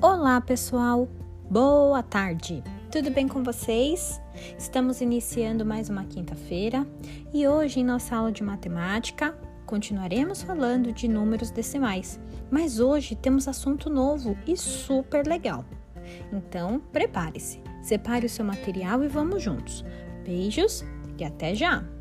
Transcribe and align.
Olá, 0.00 0.40
pessoal! 0.40 1.08
Boa 1.50 2.04
tarde! 2.04 2.62
Tudo 2.88 3.10
bem 3.10 3.26
com 3.26 3.42
vocês? 3.42 4.20
Estamos 4.56 5.00
iniciando 5.00 5.66
mais 5.66 5.90
uma 5.90 6.04
quinta-feira 6.04 6.86
e 7.34 7.48
hoje, 7.48 7.80
em 7.80 7.84
nossa 7.84 8.14
aula 8.14 8.30
de 8.30 8.44
matemática, 8.44 9.36
continuaremos 9.66 10.40
falando 10.40 10.92
de 10.92 11.08
números 11.08 11.50
decimais, 11.50 12.20
mas 12.48 12.78
hoje 12.78 13.16
temos 13.16 13.48
assunto 13.48 13.90
novo 13.90 14.38
e 14.46 14.56
super 14.56 15.26
legal. 15.26 15.64
Então, 16.32 16.80
prepare-se, 16.92 17.60
separe 17.82 18.24
o 18.24 18.30
seu 18.30 18.44
material 18.44 19.02
e 19.02 19.08
vamos 19.08 19.42
juntos. 19.42 19.84
Beijos 20.24 20.84
e 21.18 21.24
até 21.24 21.56
já! 21.56 21.97